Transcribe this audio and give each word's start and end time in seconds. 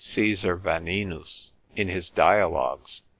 Caesar 0.03 0.57
Vanninus, 0.57 1.51
in 1.75 1.87
his 1.87 2.09
Dialogues, 2.09 2.91
&c. 2.91 3.03